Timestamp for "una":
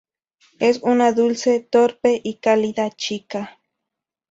0.81-1.11